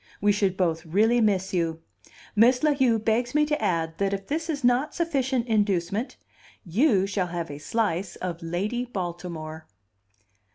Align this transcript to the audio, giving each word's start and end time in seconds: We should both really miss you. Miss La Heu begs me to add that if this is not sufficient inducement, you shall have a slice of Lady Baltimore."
We 0.19 0.31
should 0.31 0.57
both 0.57 0.83
really 0.83 1.21
miss 1.21 1.53
you. 1.53 1.79
Miss 2.35 2.63
La 2.63 2.73
Heu 2.73 2.97
begs 2.97 3.35
me 3.35 3.45
to 3.45 3.61
add 3.63 3.99
that 3.99 4.13
if 4.13 4.25
this 4.25 4.49
is 4.49 4.63
not 4.63 4.95
sufficient 4.95 5.45
inducement, 5.45 6.17
you 6.65 7.05
shall 7.05 7.27
have 7.27 7.51
a 7.51 7.59
slice 7.59 8.15
of 8.15 8.41
Lady 8.41 8.83
Baltimore." 8.83 9.67